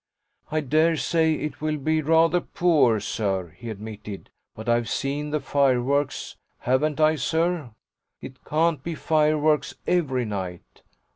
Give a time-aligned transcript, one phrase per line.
[0.51, 6.37] "I daresay it will be rather poor, sir," he admitted; "but I've seen the fireworks,
[6.61, 7.75] haven't I, sir?
[8.19, 10.81] it can't be fireworks EVERY night.